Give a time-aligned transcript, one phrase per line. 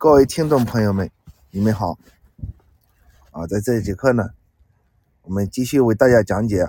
[0.00, 1.10] 各位听众朋友们，
[1.50, 1.98] 你们好！
[3.32, 4.30] 啊，在这节课呢，
[5.22, 6.62] 我们继续为大家讲解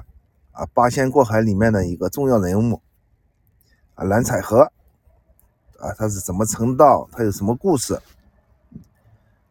[0.51, 2.81] 啊《八仙过海》里面的一个重要人物
[3.93, 4.61] 啊蓝采和
[5.77, 7.07] 啊，他是怎么成道？
[7.11, 8.01] 他有什么故事？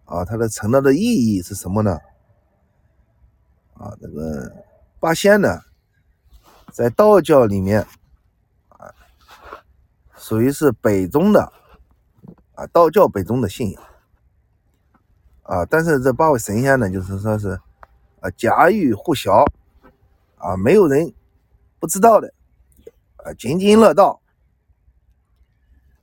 [0.06, 2.00] 啊，他的成道的意义是什么呢？
[3.74, 4.52] 啊，这个
[4.98, 5.60] 八仙呢，
[6.72, 7.86] 在道教里面
[8.70, 8.92] 啊，
[10.16, 11.52] 属于是北宗的。
[12.58, 13.82] 啊，道教北宗的信仰
[15.44, 17.50] 啊，但是这八位神仙呢，就是说是
[18.18, 19.44] 啊家喻户晓
[20.38, 21.14] 啊，没有人
[21.78, 22.34] 不知道的
[23.18, 24.20] 啊，津津乐道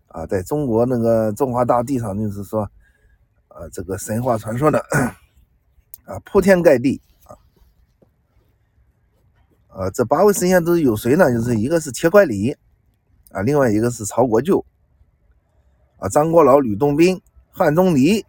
[0.07, 2.61] 啊，在中国那个中华大地上，就是说
[3.49, 4.79] 啊，这个神话传说呢
[6.05, 7.35] 啊，铺天盖地啊
[9.67, 11.29] 啊，这八位神仙都有谁呢？
[11.33, 12.55] 就是一个是铁拐李
[13.31, 14.65] 啊，另外一个是曹国舅。
[15.97, 17.19] 啊，张国老、吕洞宾、
[17.51, 18.19] 汉钟离，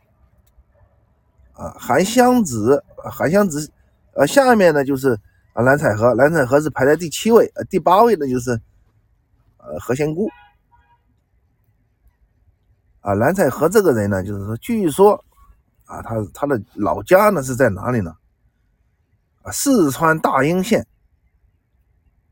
[1.52, 3.68] 啊，韩湘子，韩湘子，
[4.12, 5.18] 呃，下面呢就是
[5.52, 8.52] 啊蓝采和，蓝采和是排在第七位，呃，第八位呢就是
[9.58, 10.28] 呃何仙姑，
[13.00, 15.24] 啊，蓝采和这个人呢，就是说，据说
[15.86, 18.16] 啊，他他的老家呢是在哪里呢？
[19.42, 20.86] 啊，四川大英县，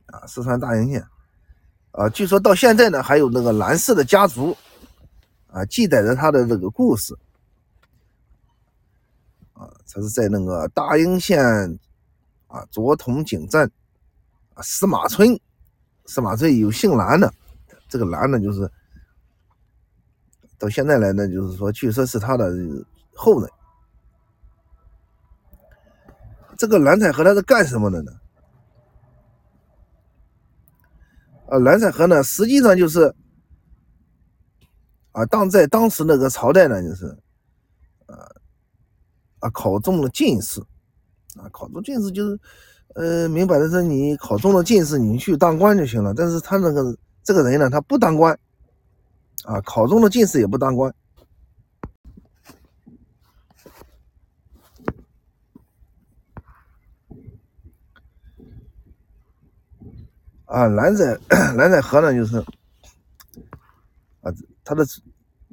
[0.07, 1.05] 啊，四川大英县，
[1.91, 4.57] 啊，据说到现在呢还有那个蓝氏的家族。
[5.55, 7.17] 啊，记载着他的这个故事，
[9.53, 11.39] 啊，他是在那个大英县
[12.49, 13.71] 啊卓同井镇
[14.55, 15.39] 啊司马村，
[16.07, 17.33] 司马村有姓蓝的，
[17.89, 18.69] 这个蓝呢就是
[20.59, 22.53] 到现在来呢，就是说据说是他的
[23.15, 23.49] 后人。
[26.59, 28.13] 这个蓝采和他是干什么的呢？
[31.47, 33.15] 啊，蓝采和呢实际上就是。
[35.15, 37.07] 啊，当在当时那个朝代呢，就是，
[38.07, 38.17] 呃，
[39.39, 40.61] 啊，考中了进士，
[41.37, 42.41] 啊，考中进士就是，
[42.97, 46.13] 呃，明摆的是你考中了进士，你去当官就行了。
[46.13, 48.37] 但是他那个这个人呢，他不当官，
[49.45, 50.93] 啊，考中了进士也不当官。
[60.47, 61.17] 啊，蓝采
[61.57, 62.45] 蓝采和呢，就是，
[64.65, 64.85] 他的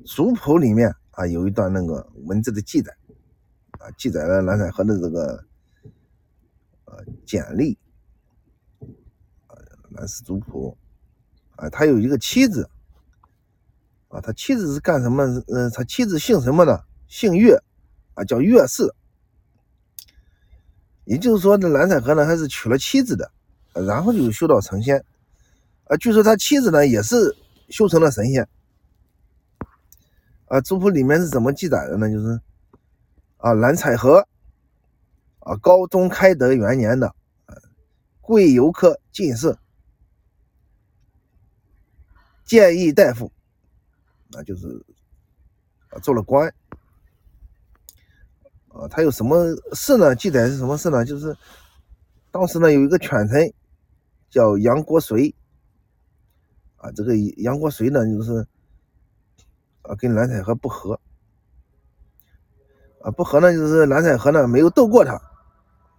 [0.06, 2.96] 族谱里面啊有一段那个文字的记载，
[3.72, 5.46] 啊记载了蓝采和的这个
[6.86, 7.78] 呃简历，
[9.48, 9.54] 啊
[9.90, 10.78] 蓝氏族谱，
[11.58, 12.70] 啊他有一个妻子，
[14.08, 15.24] 啊他妻子是干什么？
[15.48, 16.80] 呃他妻子姓什么呢？
[17.08, 17.62] 姓岳，
[18.14, 18.90] 啊叫岳氏，
[21.04, 23.30] 也就是说这蓝采和呢还是娶了妻子的，
[23.74, 25.04] 然后就修道成仙，
[25.84, 27.36] 啊据说他妻子呢也是
[27.68, 28.48] 修成了神仙。
[30.52, 32.12] 啊，族谱里面是怎么记载的呢？
[32.12, 32.38] 就是
[33.38, 34.28] 啊，蓝采和
[35.40, 37.16] 啊，高宗开德元年的
[38.20, 39.58] 贵游科进士，
[42.44, 43.32] 谏议大夫，
[44.28, 44.68] 那就是
[45.92, 46.54] 啊，做了官。
[48.74, 50.14] 啊，他有什么事呢？
[50.14, 51.06] 记载是什么事呢？
[51.06, 51.34] 就是
[52.30, 53.54] 当时呢，有一个权臣
[54.30, 55.34] 叫杨国随，
[56.76, 58.46] 啊，这个杨国随呢，就是。
[59.96, 61.00] 跟蓝采和不和，
[63.02, 65.22] 啊不和呢，就是蓝采和呢没有斗过他，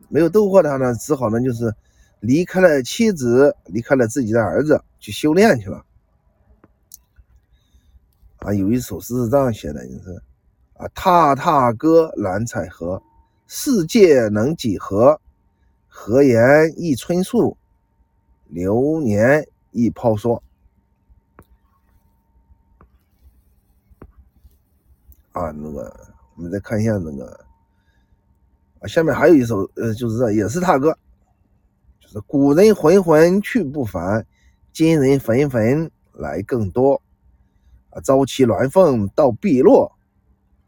[0.08, 1.74] 没有斗过他呢，只好呢就是
[2.20, 5.84] 离开了妻子，离开了自己的儿子去修炼去了。
[8.38, 10.22] 啊，有一首诗是这样写的，就是
[10.74, 13.02] 啊，踏踏歌蓝采和，
[13.46, 15.20] 世界能几何？
[15.94, 17.54] 何言一春树，
[18.48, 20.40] 流年一抛梭。
[25.32, 27.46] 啊，那个，我们再看一下那个，
[28.80, 30.94] 啊，下面还有一首，呃，就是这也是他歌，
[32.00, 34.26] 就是古人浑浑去不返，
[34.74, 37.00] 今人坟坟来更多。
[37.88, 39.92] 啊，朝起鸾凤到碧落，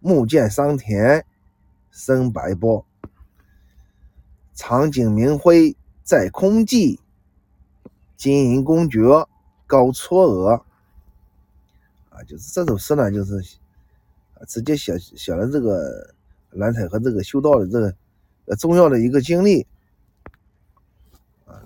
[0.01, 1.27] 暮见桑田
[1.91, 2.87] 生白波。
[4.55, 7.01] 长颈明辉在空际，
[8.17, 9.01] 金银公爵
[9.67, 10.63] 高嵯峨。
[12.09, 13.59] 啊，就是这首诗呢，就是。
[14.47, 16.15] 直接写写了这个
[16.51, 17.95] 蓝采和这个修道的这个
[18.45, 19.67] 呃重要的一个经历
[21.47, 21.63] 啊，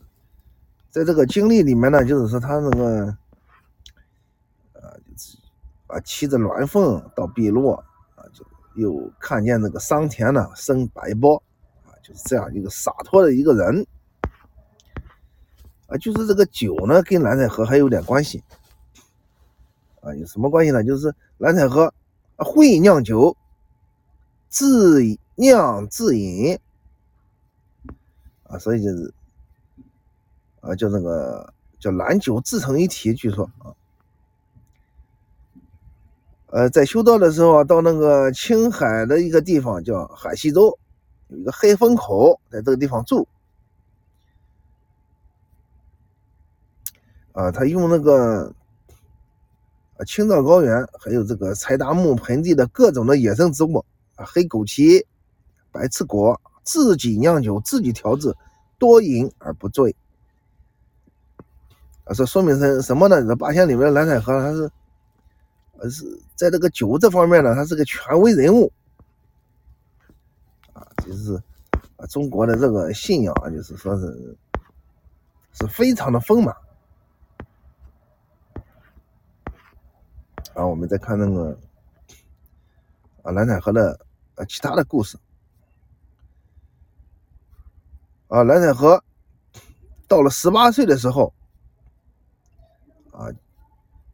[0.88, 3.06] 在这个经历里面呢，就是说他那个
[4.74, 4.94] 啊，
[5.88, 7.74] 啊骑着鸾凤到碧落
[8.14, 11.42] 啊，就又看见那个桑田呢生白波
[11.84, 13.84] 啊，就是这样一个洒脱的一个人
[15.88, 18.44] 啊，就是这个酒呢跟蓝采和还有点关系
[20.00, 20.84] 啊，有什么关系呢？
[20.84, 21.92] 就是蓝采和。
[22.44, 23.36] 会酿酒，
[24.48, 25.02] 自
[25.34, 26.58] 酿自饮
[28.44, 29.12] 啊，所以就是
[30.60, 33.74] 啊，叫那个叫蓝酒自成一体，据说啊，
[36.46, 40.78] 呃，在修道的时候啊，到那个青海的一个地方叫海西州，
[41.28, 43.26] 有一个黑风口，在这个地方住。
[47.32, 48.52] 啊，他用那个
[50.04, 53.84] 青藏高原，还有这个柴达木盆地的各种的野生植物
[54.16, 55.04] 啊，黑枸杞、
[55.72, 58.34] 白刺果，自己酿酒，自己调制，
[58.78, 59.94] 多饮而不醉。
[62.04, 63.22] 啊，这说明是什么呢？
[63.26, 64.70] 这八仙里面的蓝采和，他是，
[65.78, 66.04] 呃，是
[66.34, 68.72] 在这个酒这方面呢，他是个权威人物。
[70.72, 71.34] 啊，就是
[71.96, 74.36] 啊，中国的这个信仰啊，就是说是
[75.52, 76.54] 是非常的丰满。
[80.58, 81.56] 然后我们再看那个
[83.22, 83.96] 啊蓝采和的
[84.34, 85.16] 呃其他的故事
[88.26, 89.00] 啊蓝采和
[90.08, 91.32] 到了十八岁的时候
[93.12, 93.30] 啊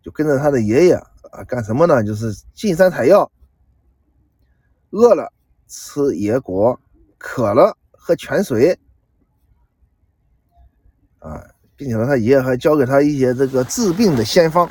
[0.03, 0.93] 就跟着他的爷爷
[1.33, 2.05] 啊干什么呢？
[2.05, 3.33] 就是进山采药，
[4.91, 5.33] 饿了
[5.67, 6.79] 吃野果，
[7.17, 8.79] 渴了喝泉水
[11.21, 11.43] 啊，
[11.75, 14.71] 并且呢他爷爷还教给他一些这个治病的仙方。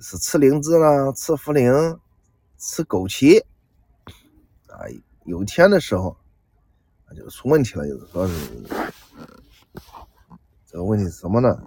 [0.00, 1.98] 是吃灵芝啦，吃茯苓，
[2.56, 3.42] 吃枸杞，
[4.68, 4.86] 啊，
[5.24, 6.16] 有一天的时候，
[7.06, 8.34] 啊，就出问题了，就是说是
[10.66, 11.60] 这个问题是什么呢？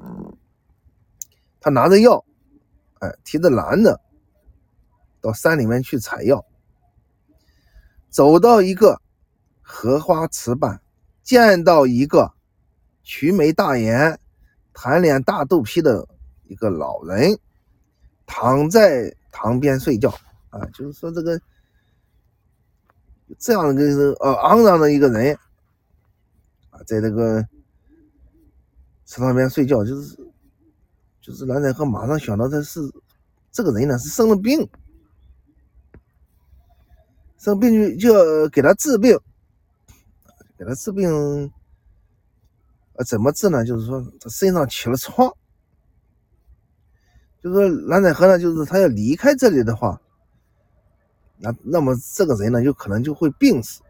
[1.60, 2.24] 他拿着药，
[3.00, 4.00] 哎，提着篮子
[5.20, 6.46] 到山里面去采药，
[8.10, 9.02] 走到一个
[9.62, 10.82] 荷花池畔，
[11.22, 12.34] 见到一个
[13.04, 14.18] 曲眉大眼、
[14.74, 16.08] 盘脸大肚皮的
[16.46, 17.38] 一个老人。
[18.34, 20.10] 躺在塘边睡觉
[20.52, 21.40] 啊，就是说这个
[23.38, 25.38] 这样的一个是呃昂扬的一个人
[26.70, 27.46] 啊，在这个
[29.06, 30.18] 池塘边睡觉，就是
[31.20, 32.80] 就是蓝采和马上想到的是
[33.52, 34.66] 这个人呢是生了病，
[37.38, 39.20] 生病就就要给他治病，
[40.58, 41.52] 给他治病，
[43.06, 43.66] 怎么治呢？
[43.66, 45.30] 就是说他身上起了疮。
[47.42, 50.00] 就是说蓝采和呢，就是他要离开这里的话，
[51.40, 53.82] 那那么这个人呢，有可能就会病死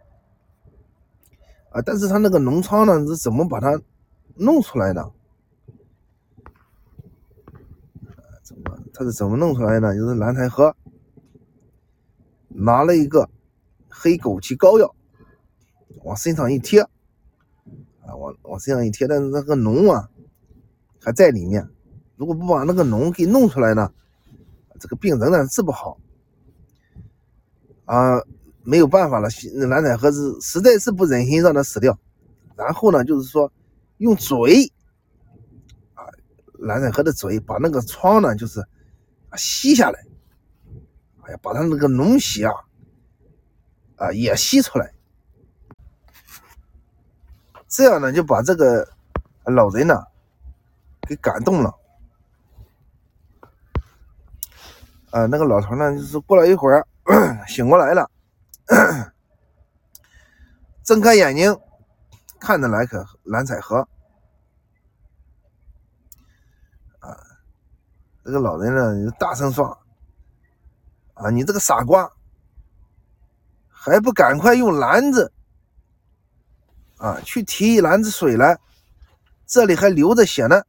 [1.72, 1.82] 啊。
[1.82, 3.78] 但是他那个脓疮呢，是怎么把它
[4.36, 5.12] 弄出来的？
[8.42, 9.94] 怎么他是怎么弄出来的？
[9.96, 10.74] 就是蓝采和
[12.48, 13.30] 拿了一个
[13.90, 14.96] 黑枸杞膏药，
[16.06, 20.10] 往身上一贴，啊，往往身上一贴，但是那个脓啊
[21.02, 21.68] 还在里面。
[22.22, 23.92] 如果不把那个脓给弄出来呢，
[24.80, 25.98] 这个病仍然治不好
[27.86, 28.22] 啊，
[28.62, 29.28] 没有办法了。
[29.68, 31.98] 蓝采和是实在是不忍心让他死掉，
[32.56, 33.52] 然后呢，就是说
[33.98, 34.72] 用嘴
[35.96, 36.06] 啊，
[36.60, 38.64] 蓝采和的嘴把那个疮呢，就是
[39.36, 40.06] 吸下来，
[41.24, 42.54] 哎呀，把他那个脓血啊
[43.96, 44.94] 啊也吸出来，
[47.68, 48.88] 这样呢就把这个
[49.46, 50.04] 老人呢
[51.08, 51.80] 给感动了。
[55.12, 56.88] 啊，那个老头呢，就是过了一会儿
[57.46, 58.10] 醒过来了，
[60.86, 61.54] 睁开眼睛
[62.40, 63.86] 看着蓝可蓝采和，
[67.00, 67.18] 啊，
[68.24, 69.78] 这个老人呢就大声说
[71.16, 72.10] ：“啊，你这个傻瓜，
[73.68, 75.34] 还不赶快用篮子
[76.98, 78.58] 啊去提一篮子水来，
[79.46, 80.64] 这里还流着血呢。”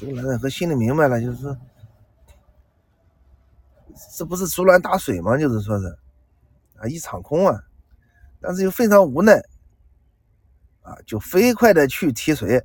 [0.00, 1.54] 这个蓝采和心里明白了，就是。
[4.16, 5.36] 这不是竹篮打水吗？
[5.36, 5.86] 就是说是
[6.78, 7.62] 啊，一场空啊，
[8.40, 9.42] 但是又非常无奈
[10.82, 12.64] 啊，就飞快的去提水。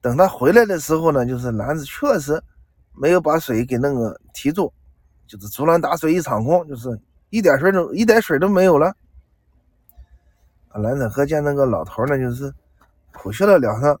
[0.00, 2.42] 等他回来的时候呢，就是篮子确实
[2.92, 4.72] 没有把水给那个提住，
[5.26, 8.94] 就是竹篮打水一场空，就是一点水都一点水都没有了。
[10.68, 12.52] 啊，蓝采和见那个老头呢，就是
[13.14, 13.98] 苦笑了两声。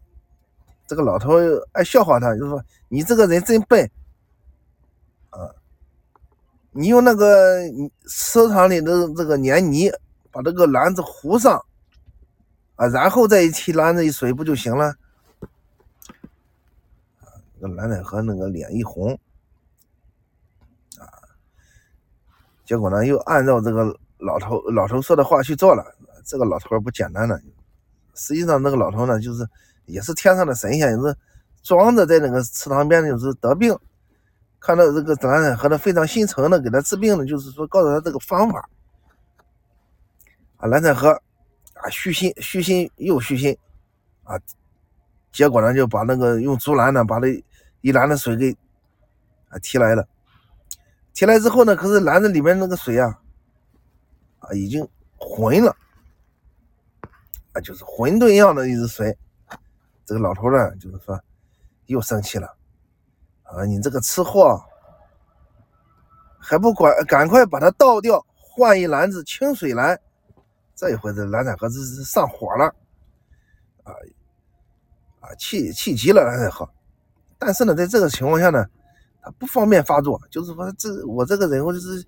[0.86, 1.32] 这个老头
[1.72, 3.90] 爱笑话他，就说：“你这个人真笨。”
[6.76, 7.60] 你用那个
[8.08, 9.92] 池塘里的这个粘泥
[10.32, 11.64] 把这个篮子糊上，
[12.74, 14.86] 啊，然后再一提篮子一水不就行了？
[17.20, 19.12] 啊，那蓝采和那个脸一红，
[20.98, 21.06] 啊，
[22.64, 25.94] 结果呢又按照这个老头老头说的话去做了。
[26.26, 27.38] 这个老头不简单了，
[28.14, 29.46] 实际上那个老头呢就是
[29.84, 31.14] 也是天上的神仙，也是
[31.62, 33.78] 装着在那个池塘边，就是得病，
[34.64, 38.66] 看到这个蓝采和呢非常心疼的给他治病呢，就是说告诉他这个方法。
[40.56, 43.54] 啊，蓝采和啊虚心虚心又虚心
[44.22, 44.40] 啊，
[45.32, 47.28] 结果呢就把那个用竹篮呢把那
[47.82, 48.56] 一篮的水给
[49.50, 50.08] 啊提来了。
[51.12, 53.20] 提来之后呢，可是篮子里面那个水啊
[54.38, 55.76] 啊已经浑了
[57.52, 59.14] 啊，就是混沌一样的一只水。
[60.06, 61.20] 这个老头呢，就是说
[61.84, 62.56] 又生气了
[63.44, 63.64] 啊！
[63.64, 64.60] 你这个吃货，
[66.38, 69.98] 还不管赶快把它倒掉，换一篮子清水来。
[70.74, 72.64] 这一回这蓝采和这是上火了
[73.84, 73.92] 啊
[75.20, 76.68] 啊，气气急了蓝采和。
[77.38, 78.66] 但是呢，在这个情况下呢，
[79.22, 82.04] 他不方便发作，就是说这我这个人，我就是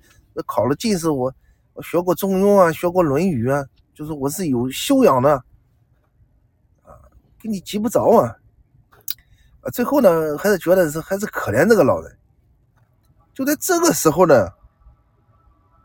[0.47, 1.33] 考了进士，我
[1.75, 3.65] 我学过中庸啊，学过论语啊，
[3.95, 5.35] 就是我是有修养的。
[6.83, 6.91] 啊，
[7.39, 8.37] 给你急不着啊！
[9.71, 12.17] 最后呢，还是觉得是还是可怜这个老人。
[13.35, 14.49] 就在这个时候呢，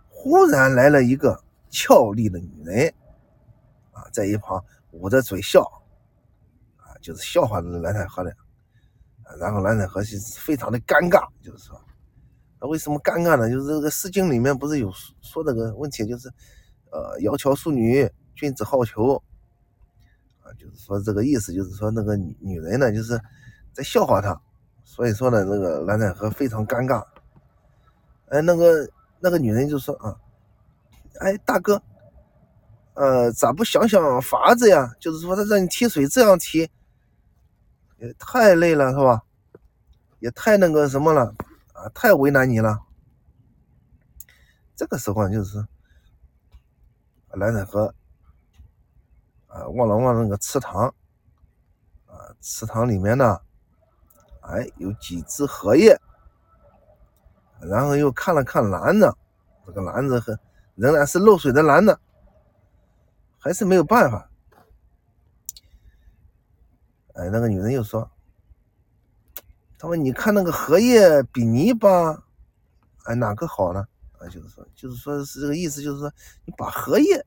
[0.10, 2.94] 忽然来了一个俏丽的女人，
[3.92, 5.62] 啊，在一旁捂着嘴笑，
[6.78, 8.34] 啊，就是笑话蓝采和的。
[9.40, 11.82] 然后蓝采和是非常的尴尬，就是说，
[12.60, 13.50] 那为什么尴尬呢？
[13.50, 16.30] 就是这个《诗经》里面不是有说这个问题，就是，
[16.92, 19.18] 呃，窈窕淑女，君子好逑。
[20.42, 23.18] 啊就是说这个意思，就是说那个女女人呢，就是
[23.74, 24.40] 在笑话他，
[24.84, 27.06] 所以说呢，那个蓝采和非常尴尬。
[28.28, 30.16] 哎，那个那个女人就说啊，
[31.20, 31.82] 哎，大哥，
[32.94, 34.94] 呃，咋不想想法子呀？
[35.00, 36.70] 就是说他让你提水这样提，
[37.98, 39.24] 也太累了，是吧？
[40.20, 41.34] 也太那个什么了
[41.74, 42.80] 啊，太为难你了。
[44.76, 45.66] 这个时候就是
[47.32, 47.94] 蓝采和。
[49.54, 50.86] 啊，望了望那个池塘，
[52.06, 53.38] 啊，池塘里面呢，
[54.42, 56.00] 哎，有几只荷叶，
[57.62, 59.14] 然后又看了看篮子，
[59.66, 60.38] 这个篮子很
[60.76, 62.00] 仍然是漏水的篮子，
[63.38, 64.30] 还是没有办法。
[67.14, 68.10] 哎，那个女人又说
[69.78, 72.24] ：“他说你看那个荷叶比泥巴，
[73.04, 73.86] 哎，哪个好呢？
[74.18, 76.12] 啊，就是说，就是说是这个意思，就是说
[76.46, 77.26] 你把荷叶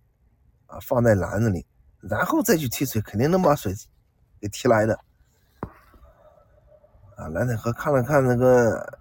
[0.66, 1.66] 啊放在篮子里。”
[2.06, 3.74] 然后再去提水，肯定能把水
[4.38, 4.98] 给提来的。
[7.28, 8.98] 蓝采和看了看那个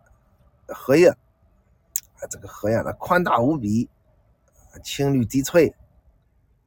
[0.67, 3.89] 荷叶，啊，这个荷叶呢宽大无比，
[4.83, 5.73] 青绿低翠，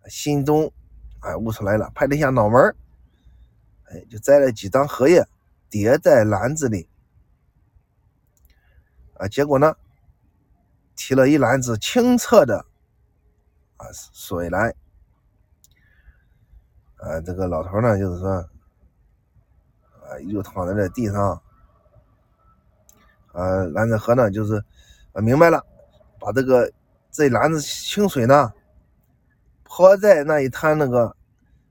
[0.07, 0.73] 心中
[1.21, 2.75] 啊悟出来了，拍了一下脑门
[3.85, 5.27] 哎，就摘了几张荷叶
[5.71, 6.89] 叠在篮子里，
[9.15, 9.77] 啊，结果呢，
[10.95, 12.67] 提了一篮子清澈的
[13.77, 14.75] 啊水来。
[16.99, 18.31] 啊，这个老头呢，就是说，
[20.01, 21.41] 啊，又躺在这地上，
[23.37, 24.65] 呃，蓝子河呢，就是
[25.13, 25.63] 呃，明白了，
[26.19, 26.73] 把这个
[27.11, 28.51] 这篮子清水呢，
[29.63, 31.15] 泼在那一滩那个，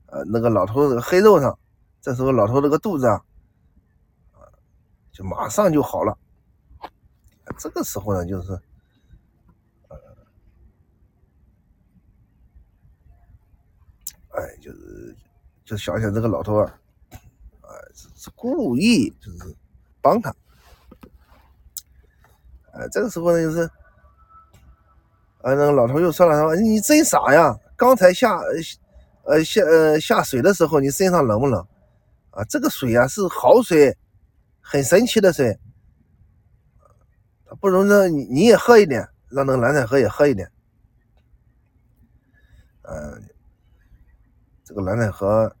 [0.06, 1.58] 呃，那个老头这个黑肉上，
[2.00, 3.20] 这时候老头这个肚子啊，
[5.10, 6.16] 就马上就好了。
[7.58, 8.58] 这个时候呢，就是。
[14.36, 15.16] 哎，就是
[15.64, 16.78] 就想想这个老头啊，
[17.62, 19.56] 啊，是是故意就是
[20.00, 20.32] 帮他。
[22.78, 23.62] 哎，这个时候呢，就是，
[25.42, 27.58] 啊，那个老头又说了，他说：“你真傻呀！
[27.76, 28.38] 刚才下，
[29.24, 31.66] 呃下呃下水的时候，你身上冷不冷？
[32.30, 33.96] 啊，这个水啊是好水，
[34.60, 35.58] 很神奇的水，
[37.60, 40.50] 不如呢你你也喝一点，让那个蓝采和也喝一点。”
[42.82, 43.22] 嗯。
[44.68, 45.54] 这个蓝采和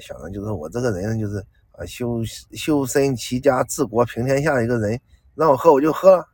[0.00, 5.00] 想的就是我这个人就是啊修修身齐家治国平天下一个人，
[5.36, 6.28] 让我喝我就喝了。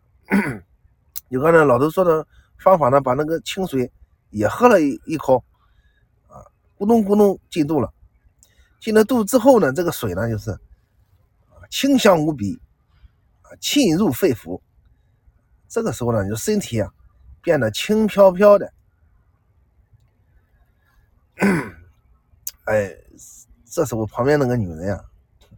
[1.30, 2.26] 就刚才老头说的
[2.59, 3.90] 方法呢，把那个清水
[4.30, 5.44] 也喝了一一口，
[6.28, 6.40] 啊，
[6.78, 7.92] 咕咚咕咚进肚了。
[8.80, 10.59] 进了肚之后呢，这个水呢就是
[11.71, 12.61] 清香无比，
[13.42, 14.61] 啊沁入肺腑。
[15.68, 16.92] 这个时候呢，就身体啊
[17.42, 18.73] 变得轻飘飘的。
[22.64, 22.94] 哎，
[23.64, 25.04] 这时候旁边那个女人呀，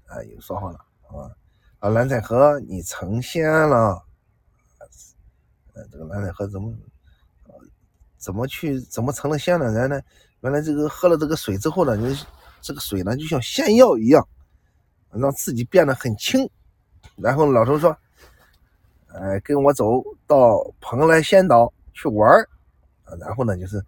[0.07, 1.29] 哎，又说话了，啊，
[1.85, 4.03] 啊，蓝采和你成仙了，
[5.75, 6.73] 呃，这个蓝采和怎么，
[8.17, 9.71] 怎么去，怎么成了仙呢？
[9.71, 10.03] 原来，
[10.41, 12.05] 原来这个喝了这个水之后呢，就
[12.63, 14.27] 这个水呢，就像仙药一样，
[15.11, 16.49] 让自己变得很轻。
[17.17, 17.95] 然后老头说，
[19.09, 22.49] 哎，跟我走到蓬莱仙岛去玩儿，
[23.21, 23.85] 然后呢，就是。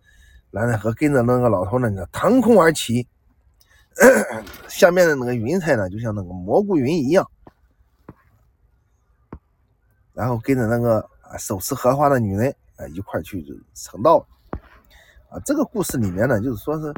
[0.51, 3.07] 蓝采和跟着那个老头呢，就腾空而起，
[4.69, 7.29] 下面的那个云彩呢，就像那个蘑菇云一样，
[10.17, 13.45] 然后跟着那个啊手持荷花的女人啊一块去
[13.75, 14.27] 成道。
[15.29, 16.95] 啊，这个故事里面呢，就是说是，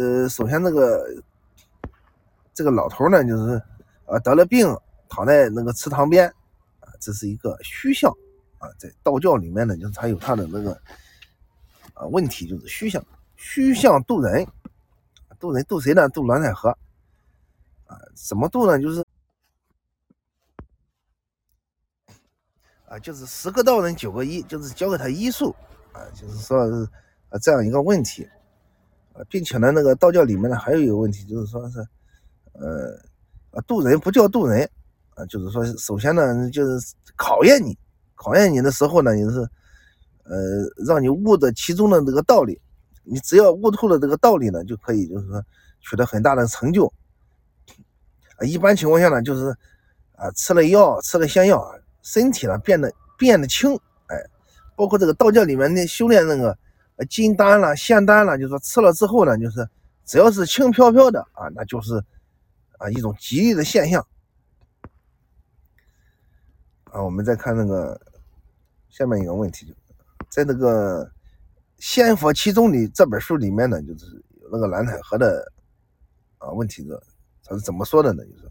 [0.00, 1.06] 呃，首先那个
[2.54, 3.62] 这个老头呢，就是
[4.06, 4.66] 啊得了病，
[5.10, 6.26] 躺在那个池塘边，
[6.80, 8.10] 啊，这是一个虚像，
[8.58, 10.72] 啊，在道教里面呢，就是他有他的那个
[11.92, 13.04] 啊问题，就是虚像，
[13.36, 14.44] 虚像渡人，
[15.38, 16.08] 渡人渡谁呢？
[16.08, 16.70] 渡蓝采和，
[17.86, 18.80] 啊，怎么渡呢？
[18.80, 19.04] 就是
[22.92, 25.56] 啊，就是十个道人九个医，就是教给他医术，
[25.92, 26.86] 啊，就是说是。
[27.30, 28.28] 啊，这样一个问题，
[29.14, 31.78] 啊，并且呢，那个道教里面呢，还有一个问题，就是说是，
[32.52, 32.94] 呃，
[33.52, 34.68] 啊，渡人不叫渡人，
[35.14, 37.74] 啊，就是说，首先呢，就是考验你，
[38.14, 39.38] 考验你的时候呢，就是，
[40.24, 42.60] 呃，让你悟得其中的这个道理，
[43.02, 45.42] 你只要悟透了这个道理呢，就可以，就是说，
[45.80, 46.92] 取得很大的成就。
[48.36, 49.56] 啊，一般情况下呢，就是，
[50.16, 53.74] 啊，吃了药，吃了仙药啊，身体呢变得变得轻，
[54.08, 54.16] 哎，
[54.76, 56.56] 包括这个道教里面的修炼那个。
[57.08, 59.68] 金丹了，仙丹了，就是说吃了之后呢，就是
[60.04, 61.96] 只要是轻飘飘的啊，那就是
[62.78, 64.06] 啊一种吉利的现象
[66.84, 67.02] 啊。
[67.02, 68.00] 我们再看那个
[68.88, 69.74] 下面一个问题，
[70.28, 71.04] 在那个
[71.78, 74.06] 《仙佛其中》里这本书里面呢，就是
[74.40, 75.50] 有那个蓝采和的
[76.38, 77.02] 啊问题的，
[77.42, 78.22] 他是怎么说的呢？
[78.26, 78.48] 就是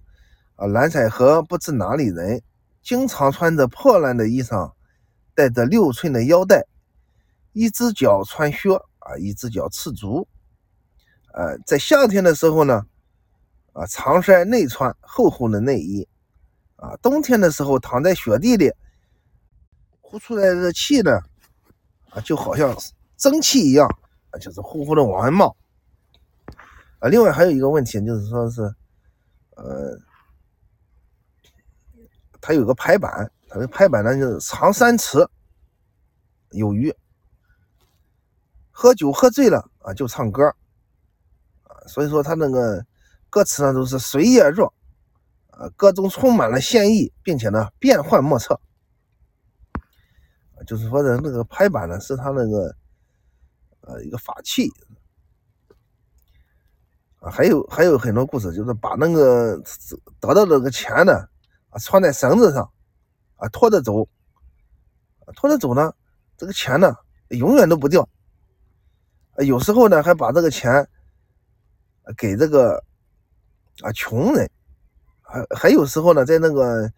[0.57, 2.41] 啊，蓝采和不知哪里人，
[2.81, 4.73] 经常穿着破烂的衣裳，
[5.35, 6.65] 带着六寸的腰带。
[7.53, 10.25] 一只脚穿靴啊，一只脚赤足，
[11.33, 12.85] 呃，在夏天的时候呢，
[13.73, 16.07] 啊，长衫内穿厚厚的内衣，
[16.77, 18.71] 啊，冬天的时候躺在雪地里，
[19.99, 21.19] 呼出来的气呢，
[22.11, 22.73] 啊，就好像
[23.17, 23.85] 蒸汽一样，
[24.29, 25.53] 啊，就是呼呼的往外冒，
[26.99, 28.61] 啊，另外还有一个问题就是说是，
[29.57, 29.99] 呃，
[32.41, 35.25] 它有个排版，它的排版呢就是长三尺
[36.49, 36.93] 有余。
[38.71, 40.47] 喝酒喝醉了啊，就唱歌。
[41.63, 42.83] 啊，所以说他那个
[43.29, 44.73] 歌词呢都是随意而作，
[45.51, 48.59] 啊，歌中充满了仙意，并且呢变幻莫测，
[50.65, 52.75] 就是说的那个拍板呢是他那个
[53.81, 54.71] 呃一个法器。
[57.19, 59.61] 啊，还有还有很多故事，就是把那个
[60.19, 61.27] 得到那个钱呢
[61.71, 62.71] 啊穿在绳子上
[63.37, 64.07] 啊拖着走，
[65.35, 65.91] 拖着走呢，
[66.37, 66.95] 这个钱呢
[67.29, 68.07] 永远都不掉。
[69.37, 70.87] 有时候呢，还把这个钱
[72.17, 72.83] 给这个
[73.81, 74.49] 啊穷人，
[75.21, 76.91] 还还有时候呢，在那个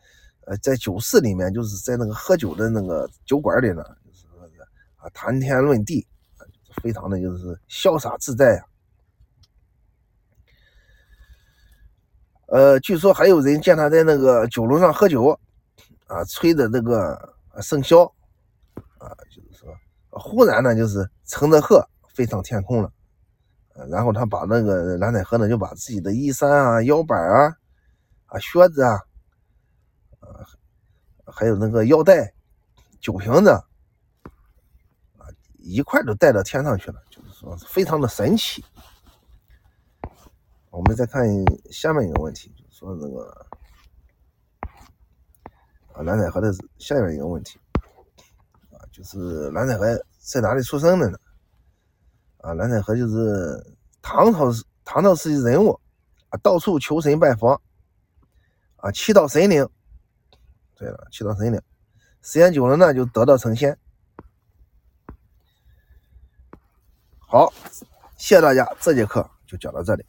[0.47, 4.25] 呃在酒肆里面，就是在那个喝酒的那个酒馆里呢，就是
[4.97, 6.05] 啊谈天论地，
[6.81, 8.65] 非常的就是潇洒自在呀。
[12.47, 15.37] 呃，据说还有人见他在那个酒楼上喝酒，
[16.07, 17.17] 啊吹的那个
[17.57, 18.05] 笙箫，
[18.97, 19.75] 啊就是说
[20.09, 21.85] 忽然呢就是乘着鹤。
[22.15, 22.91] 飞上天空了，
[23.89, 27.57] 然后他把那个蓝采和呢，就把自己的衣衫啊、腰板啊、
[28.27, 29.01] 啊靴子啊，
[30.19, 30.45] 啊，
[31.25, 32.31] 还有那个腰带、
[33.01, 35.25] 酒瓶子啊，
[35.57, 38.63] 一块都带到天上去了，就是说非常的神奇。
[40.73, 41.23] 我们再看
[41.69, 43.45] 下面一个问题，就是说那个
[45.93, 47.59] 啊蓝采和的下面一个问题
[48.71, 51.19] 啊，就是蓝采和在哪里出生的呢？
[52.39, 54.51] 啊，蓝采和就是唐朝
[54.83, 55.79] 唐朝时期人物
[56.29, 57.61] 啊，到处求神拜佛
[58.77, 59.69] 啊，祈祷神灵。
[60.73, 61.61] 对了，祈祷神灵，
[62.23, 63.77] 时间久了呢，就得道成仙。
[67.19, 67.53] 好，
[68.17, 70.03] 谢谢大家，这节课就讲到这里。